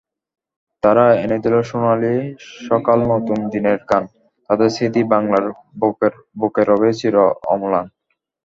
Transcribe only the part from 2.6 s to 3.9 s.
সকালনতুন দিনের